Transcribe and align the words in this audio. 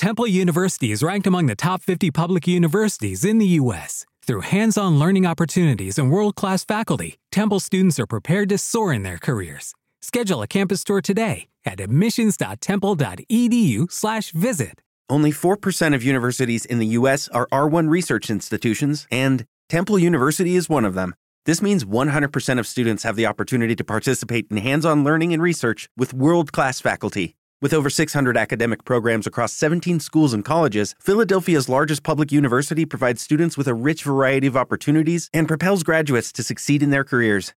Temple 0.00 0.26
University 0.26 0.90
is 0.92 1.02
ranked 1.02 1.26
among 1.26 1.44
the 1.44 1.54
top 1.54 1.82
50 1.82 2.10
public 2.10 2.48
universities 2.48 3.22
in 3.22 3.36
the 3.36 3.60
U.S. 3.60 4.06
Through 4.26 4.40
hands 4.40 4.78
on 4.78 4.98
learning 4.98 5.26
opportunities 5.26 5.98
and 5.98 6.10
world 6.10 6.36
class 6.36 6.64
faculty, 6.64 7.18
Temple 7.30 7.60
students 7.60 8.00
are 8.00 8.06
prepared 8.06 8.48
to 8.48 8.56
soar 8.56 8.94
in 8.94 9.02
their 9.02 9.18
careers. 9.18 9.74
Schedule 10.00 10.40
a 10.40 10.46
campus 10.46 10.84
tour 10.84 11.02
today 11.02 11.48
at 11.66 11.80
admissions.temple.edu/slash 11.80 14.30
visit. 14.30 14.80
Only 15.10 15.32
4% 15.32 15.94
of 15.94 16.02
universities 16.02 16.64
in 16.64 16.78
the 16.78 16.86
U.S. 16.86 17.28
are 17.28 17.46
R1 17.48 17.90
research 17.90 18.30
institutions, 18.30 19.06
and 19.10 19.44
Temple 19.68 19.98
University 19.98 20.56
is 20.56 20.66
one 20.66 20.86
of 20.86 20.94
them. 20.94 21.14
This 21.44 21.60
means 21.60 21.84
100% 21.84 22.58
of 22.58 22.66
students 22.66 23.02
have 23.02 23.16
the 23.16 23.26
opportunity 23.26 23.76
to 23.76 23.84
participate 23.84 24.46
in 24.50 24.56
hands 24.56 24.86
on 24.86 25.04
learning 25.04 25.34
and 25.34 25.42
research 25.42 25.90
with 25.94 26.14
world 26.14 26.52
class 26.52 26.80
faculty. 26.80 27.36
With 27.62 27.74
over 27.74 27.90
600 27.90 28.38
academic 28.38 28.86
programs 28.86 29.26
across 29.26 29.52
17 29.52 30.00
schools 30.00 30.32
and 30.32 30.42
colleges, 30.42 30.94
Philadelphia's 30.98 31.68
largest 31.68 32.02
public 32.02 32.32
university 32.32 32.86
provides 32.86 33.20
students 33.20 33.58
with 33.58 33.68
a 33.68 33.74
rich 33.74 34.02
variety 34.02 34.46
of 34.46 34.56
opportunities 34.56 35.28
and 35.34 35.46
propels 35.46 35.82
graduates 35.82 36.32
to 36.32 36.42
succeed 36.42 36.82
in 36.82 36.88
their 36.88 37.04
careers. 37.04 37.52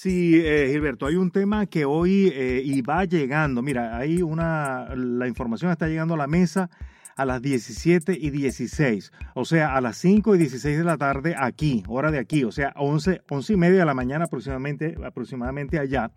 Sí, 0.04 0.38
eh, 0.38 0.68
Gilberto, 0.70 1.06
hay 1.06 1.14
un 1.16 1.30
tema 1.30 1.64
que 1.64 1.86
hoy 1.86 2.30
eh, 2.34 2.82
va 2.86 3.06
llegando. 3.06 3.62
Mira, 3.62 3.96
hay 3.96 4.20
una, 4.20 4.94
la 4.94 5.26
información 5.26 5.70
está 5.70 5.88
llegando 5.88 6.12
a 6.12 6.18
la 6.18 6.26
mesa 6.26 6.68
a 7.16 7.24
las 7.24 7.40
17 7.40 8.12
y 8.12 8.28
16, 8.28 9.12
o 9.34 9.46
sea, 9.46 9.74
a 9.74 9.80
las 9.80 9.96
5 9.96 10.34
y 10.34 10.38
16 10.40 10.76
de 10.76 10.84
la 10.84 10.98
tarde 10.98 11.34
aquí, 11.38 11.84
hora 11.88 12.10
de 12.10 12.18
aquí, 12.18 12.44
o 12.44 12.52
sea, 12.52 12.74
11, 12.76 13.22
11 13.30 13.52
y 13.54 13.56
media 13.56 13.78
de 13.78 13.86
la 13.86 13.94
mañana 13.94 14.26
aproximadamente, 14.26 14.94
aproximadamente 15.02 15.78
allá. 15.78 16.10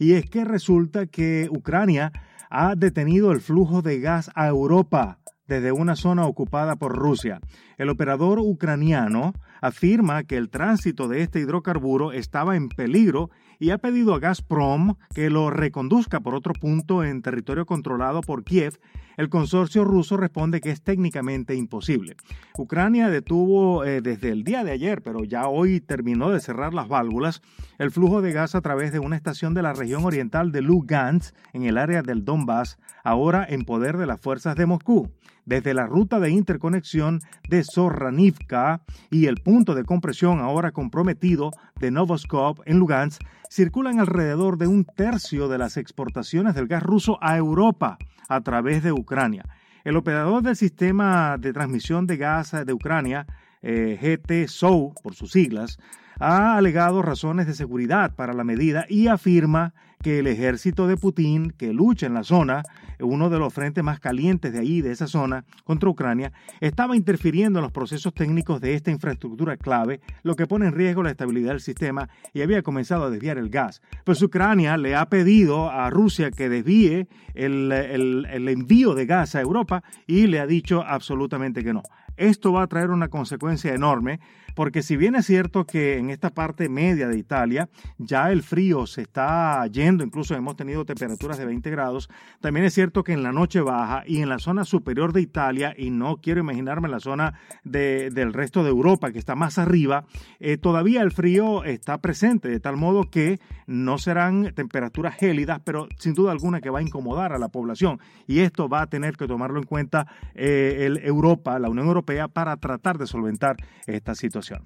Y 0.00 0.14
es 0.14 0.28
que 0.28 0.44
resulta 0.44 1.06
que 1.06 1.46
Ucrania 1.48 2.10
ha 2.50 2.74
detenido 2.74 3.30
el 3.30 3.40
flujo 3.40 3.82
de 3.82 4.00
gas 4.00 4.32
a 4.34 4.48
Europa 4.48 5.20
desde 5.46 5.70
una 5.70 5.94
zona 5.94 6.26
ocupada 6.26 6.74
por 6.74 6.96
Rusia. 6.96 7.40
El 7.76 7.88
operador 7.88 8.40
ucraniano 8.40 9.32
afirma 9.60 10.24
que 10.24 10.36
el 10.36 10.50
tránsito 10.50 11.08
de 11.08 11.22
este 11.22 11.40
hidrocarburo 11.40 12.12
estaba 12.12 12.56
en 12.56 12.68
peligro 12.68 13.30
y 13.58 13.70
ha 13.70 13.78
pedido 13.78 14.14
a 14.14 14.20
Gazprom 14.20 14.94
que 15.14 15.30
lo 15.30 15.50
reconduzca 15.50 16.20
por 16.20 16.34
otro 16.34 16.52
punto 16.52 17.04
en 17.04 17.22
territorio 17.22 17.66
controlado 17.66 18.20
por 18.20 18.44
Kiev. 18.44 18.78
El 19.16 19.30
consorcio 19.30 19.84
ruso 19.84 20.16
responde 20.16 20.60
que 20.60 20.70
es 20.70 20.80
técnicamente 20.80 21.56
imposible. 21.56 22.14
Ucrania 22.56 23.08
detuvo 23.08 23.84
eh, 23.84 24.00
desde 24.00 24.30
el 24.30 24.44
día 24.44 24.62
de 24.62 24.70
ayer, 24.70 25.02
pero 25.02 25.24
ya 25.24 25.48
hoy 25.48 25.80
terminó 25.80 26.30
de 26.30 26.38
cerrar 26.38 26.72
las 26.72 26.86
válvulas, 26.86 27.42
el 27.78 27.90
flujo 27.90 28.22
de 28.22 28.32
gas 28.32 28.54
a 28.54 28.60
través 28.60 28.92
de 28.92 29.00
una 29.00 29.16
estación 29.16 29.54
de 29.54 29.62
la 29.62 29.72
región 29.72 30.04
oriental 30.04 30.52
de 30.52 30.62
Lugansk, 30.62 31.34
en 31.52 31.64
el 31.64 31.78
área 31.78 32.02
del 32.02 32.24
Donbass, 32.24 32.78
ahora 33.02 33.44
en 33.48 33.64
poder 33.64 33.96
de 33.96 34.06
las 34.06 34.20
fuerzas 34.20 34.54
de 34.54 34.66
Moscú 34.66 35.10
desde 35.48 35.72
la 35.72 35.86
ruta 35.86 36.20
de 36.20 36.30
interconexión 36.30 37.20
de 37.48 37.64
Zorranivka 37.64 38.82
y 39.10 39.26
el 39.26 39.36
punto 39.48 39.74
de 39.74 39.84
compresión 39.84 40.40
ahora 40.40 40.72
comprometido 40.72 41.52
de 41.80 41.90
Novoskop 41.90 42.60
en 42.66 42.78
Lugansk, 42.78 43.22
circulan 43.48 43.98
alrededor 43.98 44.58
de 44.58 44.66
un 44.66 44.84
tercio 44.84 45.48
de 45.48 45.56
las 45.56 45.78
exportaciones 45.78 46.54
del 46.54 46.66
gas 46.66 46.82
ruso 46.82 47.16
a 47.22 47.34
Europa 47.38 47.96
a 48.28 48.42
través 48.42 48.82
de 48.82 48.92
Ucrania. 48.92 49.46
El 49.84 49.96
operador 49.96 50.42
del 50.42 50.54
sistema 50.54 51.38
de 51.38 51.54
transmisión 51.54 52.06
de 52.06 52.18
gas 52.18 52.54
de 52.66 52.72
Ucrania, 52.74 53.26
eh, 53.62 53.98
GT-SOU 53.98 54.92
por 55.02 55.14
sus 55.14 55.32
siglas, 55.32 55.78
ha 56.20 56.58
alegado 56.58 57.00
razones 57.00 57.46
de 57.46 57.54
seguridad 57.54 58.14
para 58.14 58.34
la 58.34 58.44
medida 58.44 58.84
y 58.86 59.06
afirma 59.06 59.72
que 60.02 60.18
el 60.18 60.26
ejército 60.26 60.86
de 60.86 60.98
Putin, 60.98 61.52
que 61.52 61.72
lucha 61.72 62.04
en 62.04 62.12
la 62.12 62.22
zona, 62.22 62.64
uno 63.00 63.30
de 63.30 63.38
los 63.38 63.52
frentes 63.52 63.82
más 63.84 64.00
calientes 64.00 64.52
de 64.52 64.60
ahí, 64.60 64.80
de 64.80 64.92
esa 64.92 65.06
zona, 65.06 65.44
contra 65.64 65.88
Ucrania, 65.88 66.32
estaba 66.60 66.96
interfiriendo 66.96 67.58
en 67.58 67.64
los 67.64 67.72
procesos 67.72 68.14
técnicos 68.14 68.60
de 68.60 68.74
esta 68.74 68.90
infraestructura 68.90 69.56
clave, 69.56 70.00
lo 70.22 70.34
que 70.36 70.46
pone 70.46 70.66
en 70.66 70.74
riesgo 70.74 71.02
la 71.02 71.10
estabilidad 71.10 71.50
del 71.50 71.60
sistema 71.60 72.08
y 72.32 72.42
había 72.42 72.62
comenzado 72.62 73.04
a 73.04 73.10
desviar 73.10 73.38
el 73.38 73.50
gas. 73.50 73.82
Pues 74.04 74.22
Ucrania 74.22 74.76
le 74.76 74.96
ha 74.96 75.06
pedido 75.06 75.70
a 75.70 75.90
Rusia 75.90 76.30
que 76.30 76.48
desvíe 76.48 77.08
el, 77.34 77.72
el 77.72 78.48
envío 78.48 78.94
de 78.94 79.06
gas 79.06 79.34
a 79.34 79.40
Europa 79.40 79.82
y 80.06 80.26
le 80.26 80.40
ha 80.40 80.46
dicho 80.46 80.82
absolutamente 80.82 81.62
que 81.62 81.72
no. 81.72 81.82
Esto 82.16 82.52
va 82.52 82.64
a 82.64 82.66
traer 82.66 82.90
una 82.90 83.08
consecuencia 83.08 83.72
enorme 83.72 84.18
porque 84.58 84.82
si 84.82 84.96
bien 84.96 85.14
es 85.14 85.24
cierto 85.24 85.64
que 85.64 85.98
en 85.98 86.10
esta 86.10 86.30
parte 86.30 86.68
media 86.68 87.06
de 87.06 87.16
Italia 87.16 87.68
ya 87.96 88.32
el 88.32 88.42
frío 88.42 88.88
se 88.88 89.02
está 89.02 89.64
yendo, 89.68 90.02
incluso 90.02 90.34
hemos 90.34 90.56
tenido 90.56 90.84
temperaturas 90.84 91.38
de 91.38 91.46
20 91.46 91.70
grados, 91.70 92.10
también 92.40 92.66
es 92.66 92.74
cierto 92.74 92.87
que 92.92 93.12
en 93.12 93.22
la 93.22 93.32
noche 93.32 93.60
baja 93.60 94.02
y 94.06 94.20
en 94.22 94.28
la 94.28 94.38
zona 94.38 94.64
superior 94.64 95.12
de 95.12 95.20
Italia, 95.20 95.74
y 95.76 95.90
no 95.90 96.16
quiero 96.16 96.40
imaginarme 96.40 96.88
la 96.88 97.00
zona 97.00 97.34
del 97.64 98.32
resto 98.32 98.62
de 98.62 98.70
Europa 98.70 99.12
que 99.12 99.18
está 99.18 99.34
más 99.34 99.58
arriba, 99.58 100.04
eh, 100.40 100.56
todavía 100.56 101.02
el 101.02 101.12
frío 101.12 101.64
está 101.64 101.98
presente, 101.98 102.48
de 102.48 102.60
tal 102.60 102.76
modo 102.76 103.04
que 103.04 103.38
no 103.66 103.98
serán 103.98 104.52
temperaturas 104.54 105.14
gélidas, 105.14 105.60
pero 105.64 105.88
sin 105.98 106.14
duda 106.14 106.32
alguna 106.32 106.60
que 106.60 106.70
va 106.70 106.78
a 106.78 106.82
incomodar 106.82 107.32
a 107.32 107.38
la 107.38 107.48
población. 107.48 108.00
Y 108.26 108.40
esto 108.40 108.68
va 108.68 108.82
a 108.82 108.86
tener 108.86 109.16
que 109.16 109.26
tomarlo 109.26 109.58
en 109.58 109.66
cuenta 109.66 110.06
eh, 110.34 110.86
el 110.86 110.98
Europa, 111.04 111.58
la 111.58 111.68
Unión 111.68 111.86
Europea, 111.86 112.28
para 112.28 112.56
tratar 112.56 112.98
de 112.98 113.06
solventar 113.06 113.56
esta 113.86 114.14
situación. 114.14 114.62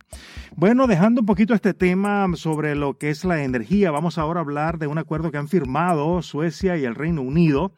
Bueno, 0.56 0.86
dejando 0.86 1.20
un 1.20 1.26
poquito 1.26 1.54
este 1.54 1.74
tema 1.74 2.26
sobre 2.34 2.74
lo 2.74 2.94
que 2.94 3.10
es 3.10 3.24
la 3.24 3.42
energía, 3.42 3.90
vamos 3.90 4.18
ahora 4.18 4.40
a 4.40 4.42
hablar 4.42 4.78
de 4.78 4.86
un 4.86 4.98
acuerdo 4.98 5.30
que 5.30 5.38
han 5.38 5.48
firmado 5.48 6.22
Suecia 6.22 6.76
y 6.76 6.84
el 6.84 6.94
Reino 6.94 7.22
Unido 7.22 7.72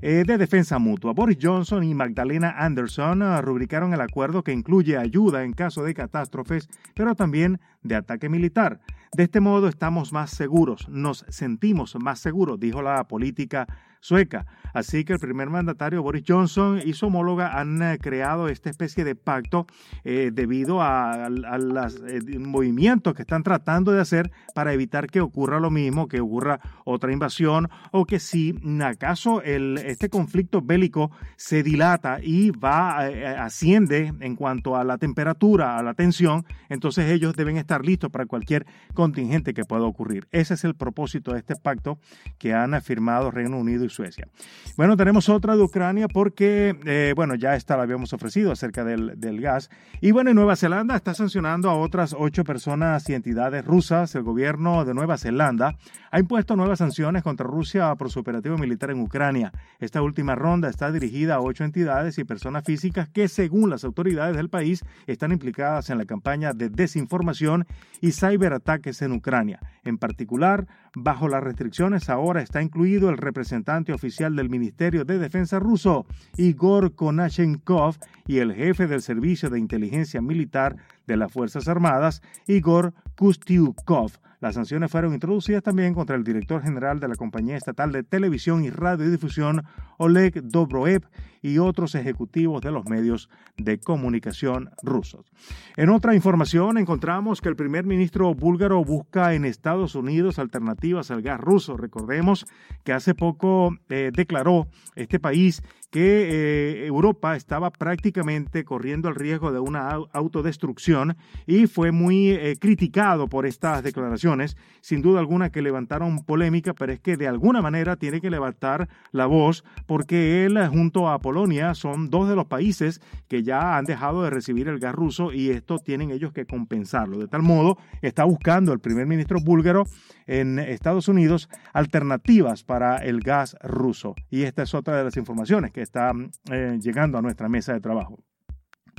de 0.00 0.38
defensa 0.38 0.78
mutua. 0.78 1.12
Boris 1.12 1.38
Johnson 1.40 1.82
y 1.84 1.94
Magdalena 1.94 2.54
Anderson 2.58 3.22
uh, 3.22 3.40
rubricaron 3.40 3.94
el 3.94 4.00
acuerdo 4.00 4.44
que 4.44 4.52
incluye 4.52 4.98
ayuda 4.98 5.44
en 5.44 5.52
caso 5.52 5.82
de 5.82 5.94
catástrofes, 5.94 6.68
pero 6.94 7.14
también 7.14 7.60
de 7.82 7.94
ataque 7.94 8.28
militar. 8.28 8.80
De 9.16 9.24
este 9.24 9.40
modo 9.40 9.68
estamos 9.68 10.12
más 10.12 10.30
seguros, 10.30 10.88
nos 10.88 11.24
sentimos 11.28 11.96
más 11.96 12.18
seguros, 12.18 12.60
dijo 12.60 12.82
la 12.82 13.04
política 13.04 13.66
sueca. 14.04 14.44
Así 14.74 15.04
que 15.04 15.12
el 15.12 15.20
primer 15.20 15.48
mandatario 15.48 16.02
Boris 16.02 16.24
Johnson 16.26 16.80
y 16.84 16.94
su 16.94 17.06
homóloga 17.06 17.58
han 17.58 17.80
eh, 17.80 17.98
creado 17.98 18.48
esta 18.48 18.68
especie 18.68 19.04
de 19.04 19.14
pacto 19.14 19.66
eh, 20.02 20.30
debido 20.32 20.82
a, 20.82 21.28
los 21.30 22.02
eh, 22.08 22.38
movimientos 22.38 23.14
que 23.14 23.22
están 23.22 23.44
tratando 23.44 23.92
de 23.92 24.00
hacer 24.00 24.32
para 24.52 24.72
evitar 24.72 25.06
que 25.06 25.20
ocurra 25.20 25.60
lo 25.60 25.70
mismo, 25.70 26.08
que 26.08 26.20
ocurra 26.20 26.60
otra 26.84 27.12
invasión 27.12 27.70
o 27.92 28.04
que 28.04 28.18
si 28.18 28.54
acaso 28.82 29.40
el, 29.42 29.78
este 29.78 30.08
conflicto 30.08 30.60
bélico 30.60 31.12
se 31.36 31.62
dilata 31.62 32.18
y 32.20 32.50
va 32.50 32.98
asciende 33.38 34.12
en 34.20 34.34
cuanto 34.34 34.76
a 34.76 34.82
la 34.82 34.98
temperatura, 34.98 35.78
a 35.78 35.82
la 35.82 35.94
tensión, 35.94 36.44
entonces 36.68 37.10
ellos 37.10 37.36
deben 37.36 37.56
estar 37.56 37.84
listos 37.84 38.10
para 38.10 38.26
cualquier 38.26 38.66
contingente 38.92 39.54
que 39.54 39.64
pueda 39.64 39.84
ocurrir. 39.84 40.26
Ese 40.32 40.54
es 40.54 40.64
el 40.64 40.74
propósito 40.74 41.32
de 41.32 41.38
este 41.38 41.54
pacto 41.54 41.98
que 42.38 42.52
han 42.52 42.80
firmado 42.82 43.30
Reino 43.30 43.56
Unido 43.56 43.84
y 43.84 43.93
Suecia. 43.94 44.28
Bueno, 44.76 44.96
tenemos 44.96 45.28
otra 45.28 45.56
de 45.56 45.62
Ucrania 45.62 46.08
porque, 46.08 46.76
eh, 46.84 47.14
bueno, 47.16 47.34
ya 47.34 47.56
esta 47.56 47.76
la 47.76 47.84
habíamos 47.84 48.12
ofrecido 48.12 48.52
acerca 48.52 48.84
del, 48.84 49.18
del, 49.18 49.40
gas. 49.40 49.70
Y 50.00 50.10
bueno, 50.10 50.30
en 50.30 50.36
Nueva 50.36 50.56
Zelanda 50.56 50.96
está 50.96 51.14
sancionando 51.14 51.70
a 51.70 51.74
otras 51.76 52.14
ocho 52.18 52.44
personas 52.44 53.08
y 53.08 53.14
entidades 53.14 53.64
rusas. 53.64 54.14
El 54.14 54.22
gobierno 54.22 54.84
de 54.84 54.94
Nueva 54.94 55.16
Zelanda 55.16 55.76
ha 56.10 56.20
impuesto 56.20 56.56
nuevas 56.56 56.78
sanciones 56.78 57.22
contra 57.22 57.46
Rusia 57.46 57.94
por 57.96 58.10
su 58.10 58.20
operativo 58.20 58.58
militar 58.58 58.90
en 58.90 59.00
Ucrania. 59.00 59.52
Esta 59.80 60.02
última 60.02 60.34
ronda 60.34 60.68
está 60.68 60.92
dirigida 60.92 61.36
a 61.36 61.40
ocho 61.40 61.64
entidades 61.64 62.18
y 62.18 62.24
personas 62.24 62.64
físicas 62.64 63.08
que, 63.08 63.28
según 63.28 63.70
las 63.70 63.84
autoridades 63.84 64.36
del 64.36 64.48
país, 64.48 64.84
están 65.06 65.32
implicadas 65.32 65.90
en 65.90 65.98
la 65.98 66.04
campaña 66.04 66.52
de 66.52 66.68
desinformación 66.68 67.66
y 68.00 68.12
ciberataques 68.12 69.02
en 69.02 69.12
Ucrania. 69.12 69.60
En 69.84 69.98
particular, 69.98 70.66
bajo 70.94 71.28
las 71.28 71.42
restricciones 71.42 72.08
ahora 72.08 72.42
está 72.42 72.62
incluido 72.62 73.10
el 73.10 73.18
representante 73.18 73.83
oficial 73.92 74.34
del 74.36 74.48
Ministerio 74.48 75.04
de 75.04 75.18
Defensa 75.18 75.58
ruso, 75.58 76.06
Igor 76.36 76.94
Konashenkov, 76.94 77.96
y 78.26 78.38
el 78.38 78.54
jefe 78.54 78.86
del 78.86 79.02
Servicio 79.02 79.50
de 79.50 79.58
Inteligencia 79.58 80.20
Militar 80.22 80.76
de 81.06 81.16
las 81.16 81.32
Fuerzas 81.32 81.68
Armadas, 81.68 82.22
Igor 82.46 82.94
Kustiukov. 83.16 84.12
Las 84.40 84.56
sanciones 84.56 84.90
fueron 84.90 85.14
introducidas 85.14 85.62
también 85.62 85.94
contra 85.94 86.16
el 86.16 86.24
director 86.24 86.62
general 86.62 87.00
de 87.00 87.08
la 87.08 87.14
compañía 87.14 87.56
estatal 87.56 87.92
de 87.92 88.02
televisión 88.02 88.62
y 88.62 88.68
radiodifusión, 88.68 89.64
Oleg 89.96 90.42
Dobroev, 90.42 91.08
y 91.44 91.58
otros 91.58 91.94
ejecutivos 91.94 92.62
de 92.62 92.70
los 92.70 92.86
medios 92.86 93.28
de 93.58 93.78
comunicación 93.78 94.70
rusos. 94.82 95.30
En 95.76 95.90
otra 95.90 96.14
información 96.14 96.78
encontramos 96.78 97.42
que 97.42 97.50
el 97.50 97.56
primer 97.56 97.84
ministro 97.84 98.34
búlgaro 98.34 98.82
busca 98.82 99.34
en 99.34 99.44
Estados 99.44 99.94
Unidos 99.94 100.38
alternativas 100.38 101.10
al 101.10 101.20
gas 101.20 101.38
ruso. 101.38 101.76
Recordemos 101.76 102.46
que 102.82 102.94
hace 102.94 103.14
poco 103.14 103.76
eh, 103.90 104.10
declaró 104.10 104.68
este 104.94 105.20
país 105.20 105.62
que 105.94 106.82
eh, 106.82 106.86
Europa 106.86 107.36
estaba 107.36 107.70
prácticamente 107.70 108.64
corriendo 108.64 109.08
el 109.08 109.14
riesgo 109.14 109.52
de 109.52 109.60
una 109.60 109.90
autodestrucción 110.12 111.16
y 111.46 111.68
fue 111.68 111.92
muy 111.92 112.30
eh, 112.30 112.56
criticado 112.58 113.28
por 113.28 113.46
estas 113.46 113.84
declaraciones, 113.84 114.56
sin 114.80 115.02
duda 115.02 115.20
alguna 115.20 115.50
que 115.50 115.62
levantaron 115.62 116.24
polémica, 116.24 116.74
pero 116.74 116.92
es 116.92 116.98
que 116.98 117.16
de 117.16 117.28
alguna 117.28 117.62
manera 117.62 117.94
tiene 117.94 118.20
que 118.20 118.28
levantar 118.28 118.88
la 119.12 119.26
voz 119.26 119.62
porque 119.86 120.44
él 120.44 120.58
junto 120.66 121.08
a 121.08 121.20
Polonia 121.20 121.74
son 121.74 122.10
dos 122.10 122.28
de 122.28 122.34
los 122.34 122.46
países 122.46 123.00
que 123.28 123.44
ya 123.44 123.76
han 123.76 123.84
dejado 123.84 124.24
de 124.24 124.30
recibir 124.30 124.66
el 124.66 124.80
gas 124.80 124.96
ruso 124.96 125.32
y 125.32 125.50
esto 125.50 125.78
tienen 125.78 126.10
ellos 126.10 126.32
que 126.32 126.44
compensarlo. 126.44 127.18
De 127.18 127.28
tal 127.28 127.42
modo, 127.42 127.78
está 128.02 128.24
buscando 128.24 128.72
el 128.72 128.80
primer 128.80 129.06
ministro 129.06 129.38
búlgaro 129.40 129.84
en 130.26 130.58
Estados 130.58 131.06
Unidos 131.06 131.48
alternativas 131.72 132.64
para 132.64 132.96
el 132.96 133.20
gas 133.20 133.56
ruso. 133.62 134.16
Y 134.28 134.42
esta 134.42 134.64
es 134.64 134.74
otra 134.74 134.96
de 134.96 135.04
las 135.04 135.16
informaciones 135.16 135.70
que 135.70 135.83
está 135.84 136.12
eh, 136.50 136.78
llegando 136.80 137.18
a 137.18 137.22
nuestra 137.22 137.48
mesa 137.48 137.72
de 137.72 137.80
trabajo. 137.80 138.18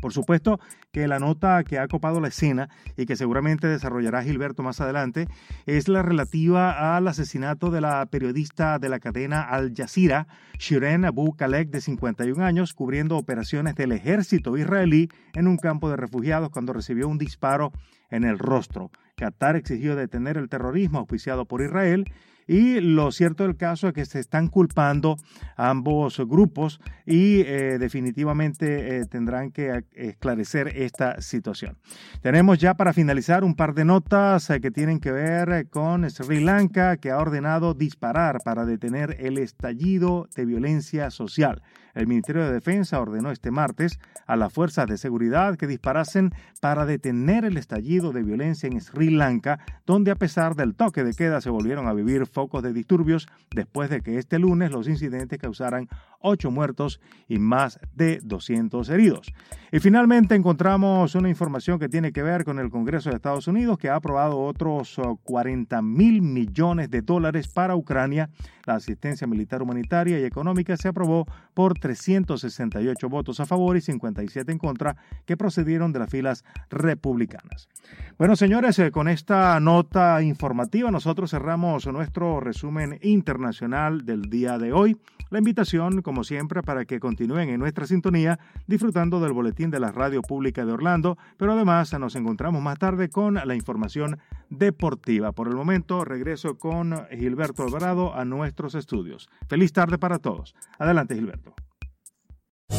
Por 0.02 0.14
supuesto 0.14 0.60
que 0.92 1.08
la 1.08 1.20
nota 1.20 1.64
que 1.64 1.80
ha 1.80 1.88
copado 1.88 2.20
la 2.20 2.28
escena 2.28 2.70
y 2.96 3.06
que 3.06 3.16
seguramente 3.16 3.68
desarrollará 3.68 4.24
Gilberto 4.24 4.62
más 4.62 4.82
adelante 4.82 5.28
es 5.66 5.88
la 5.88 6.02
relativa 6.02 6.96
al 6.96 7.08
asesinato 7.08 7.72
de 7.72 7.82
la 7.82 8.06
periodista 8.06 8.78
de 8.80 8.90
la 8.90 9.00
cadena 9.00 9.42
Al 9.42 9.74
Jazeera, 9.76 10.28
Shiren 10.60 11.06
Abu 11.06 11.36
Khalek, 11.36 11.70
de 11.70 11.82
51 11.82 12.44
años, 12.44 12.74
cubriendo 12.74 13.18
operaciones 13.18 13.76
del 13.76 13.92
ejército 13.94 14.58
israelí 14.58 15.10
en 15.34 15.48
un 15.48 15.58
campo 15.58 15.90
de 15.90 15.98
refugiados 15.98 16.50
cuando 16.50 16.74
recibió 16.74 17.08
un 17.08 17.18
disparo 17.18 17.72
en 18.10 18.24
el 18.26 18.38
rostro. 18.38 18.92
Qatar 19.16 19.56
exigió 19.56 19.96
detener 19.96 20.38
el 20.38 20.50
terrorismo 20.50 21.00
auspiciado 21.00 21.46
por 21.46 21.62
Israel 21.62 22.06
y 22.48 22.80
lo 22.80 23.12
cierto 23.12 23.44
del 23.44 23.58
caso 23.58 23.88
es 23.88 23.94
que 23.94 24.06
se 24.06 24.20
están 24.20 24.48
culpando 24.48 25.18
ambos 25.56 26.20
grupos 26.20 26.80
y 27.06 27.42
eh, 27.42 27.78
definitivamente 27.80 28.98
eh, 28.98 29.06
tendrán 29.06 29.52
que 29.52 29.84
esclarecer 29.94 30.68
esta 30.68 31.22
situación. 31.22 31.78
Tenemos 32.22 32.60
ya 32.60 32.76
para 32.76 32.94
finalizar 32.94 33.44
un 33.44 33.56
par 33.56 33.74
de 33.74 33.86
notas 33.86 34.50
eh, 34.50 34.62
que 34.62 34.72
tienen 34.72 35.00
que 35.00 35.12
ver 35.12 35.68
con 35.70 36.10
Sri 36.10 36.40
Lanka, 36.40 36.98
que 36.98 37.12
ha 37.12 37.18
ordenado 37.18 37.74
disparar 37.74 38.40
para 38.44 38.66
detener 38.66 39.18
el 39.20 39.38
estallido 39.38 40.28
de 40.36 40.46
violencia 40.46 41.10
social. 41.10 41.62
El 41.96 42.08
Ministerio 42.08 42.44
de 42.44 42.52
Defensa 42.52 43.00
ordenó 43.00 43.32
este 43.32 43.52
martes 43.52 44.00
a 44.28 44.36
las 44.36 44.52
fuerzas 44.52 44.86
de 44.88 44.98
seguridad 44.98 45.56
que 45.56 45.66
disparasen 45.66 46.34
para 46.60 46.86
detener 46.86 47.46
el 47.46 47.56
estallido 47.56 48.12
de 48.12 48.22
violencia 48.22 48.68
en 48.68 48.82
Sri 48.82 49.10
Lanka, 49.10 49.60
donde 49.86 50.12
a 50.12 50.16
pesar 50.16 50.56
del 50.56 50.76
toque 50.76 51.06
de 51.06 51.14
queda 51.14 51.40
se 51.40 51.50
volvieron 51.50 51.88
a 51.88 51.94
vivir 51.94 52.26
focos 52.36 52.62
de 52.62 52.74
disturbios 52.74 53.28
después 53.50 53.90
de 53.90 54.02
que 54.02 54.18
este 54.20 54.38
lunes 54.38 54.72
los 54.72 54.90
incidentes 54.90 55.40
causaran 55.40 55.88
ocho 56.20 56.52
muertos 56.52 57.00
y 57.28 57.40
más 57.40 57.80
de 57.94 58.20
200 58.22 58.90
heridos. 58.90 59.32
Y 59.72 59.80
finalmente 59.80 60.36
encontramos 60.36 61.16
una 61.16 61.30
información 61.30 61.80
que 61.80 61.90
tiene 61.90 62.12
que 62.12 62.24
ver 62.24 62.44
con 62.46 62.60
el 62.60 62.70
Congreso 62.70 63.10
de 63.10 63.16
Estados 63.16 63.48
Unidos 63.48 63.78
que 63.78 63.90
ha 63.90 63.96
aprobado 63.96 64.42
otros 64.42 65.00
40 65.24 65.82
mil 65.82 66.22
millones 66.22 66.90
de 66.90 67.02
dólares 67.02 67.48
para 67.48 67.76
Ucrania. 67.76 68.30
La 68.66 68.76
asistencia 68.76 69.28
militar 69.28 69.62
humanitaria 69.62 70.20
y 70.20 70.24
económica 70.24 70.76
se 70.76 70.88
aprobó 70.88 71.26
por 71.54 71.78
368 71.78 73.10
votos 73.10 73.40
a 73.40 73.46
favor 73.46 73.78
y 73.78 73.82
57 73.82 74.52
en 74.52 74.58
contra 74.58 74.96
que 75.26 75.38
procedieron 75.38 75.94
de 75.94 76.00
las 76.00 76.10
filas 76.10 76.44
republicanas. 76.70 77.70
Bueno, 78.18 78.36
señores, 78.36 78.80
eh, 78.80 78.92
con 78.92 79.08
esta 79.08 79.60
nota 79.60 80.22
informativa 80.24 80.90
nosotros 80.90 81.30
cerramos 81.30 81.86
nuestro 81.88 82.25
resumen 82.40 83.00
internacional 83.02 84.06
del 84.06 84.24
día 84.30 84.58
de 84.58 84.74
hoy. 84.74 84.98
La 85.30 85.40
invitación, 85.40 86.02
como 86.02 86.24
siempre, 86.24 86.62
para 86.62 86.86
que 86.86 87.00
continúen 87.00 87.50
en 87.50 87.60
nuestra 87.60 87.88
sintonía 87.88 88.40
disfrutando 88.68 89.20
del 89.20 89.34
boletín 89.34 89.72
de 89.72 89.80
la 89.80 89.92
radio 89.92 90.22
pública 90.22 90.66
de 90.66 90.72
Orlando, 90.72 91.18
pero 91.38 91.54
además 91.54 91.98
nos 92.00 92.16
encontramos 92.16 92.62
más 92.62 92.78
tarde 92.78 93.10
con 93.10 93.36
la 93.36 93.56
información 93.56 94.20
deportiva. 94.50 95.32
Por 95.32 95.48
el 95.48 95.56
momento, 95.56 96.06
regreso 96.06 96.58
con 96.58 97.08
Gilberto 97.10 97.64
Alvarado 97.64 98.14
a 98.14 98.26
nuestros 98.26 98.76
estudios. 98.76 99.30
Feliz 99.48 99.74
tarde 99.74 99.98
para 99.98 100.20
todos. 100.20 100.56
Adelante, 100.78 101.16
Gilberto. 101.16 101.56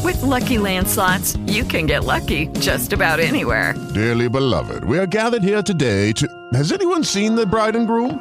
With 0.02 0.20
lucky 0.22 0.56
landslots, 0.58 1.38
you 1.46 1.64
can 1.64 1.86
get 1.86 2.04
lucky 2.04 2.48
just 2.60 2.92
about 2.92 3.20
anywhere. 3.20 3.74
Dearly 3.94 4.28
beloved, 4.28 4.84
we 4.84 4.98
are 4.98 5.06
gathered 5.06 5.42
here 5.42 5.62
today 5.62 6.12
to. 6.12 6.26
Has 6.54 6.72
anyone 6.72 7.04
seen 7.04 7.34
the 7.34 7.46
bride 7.46 7.76
and 7.76 7.86
groom? 7.86 8.20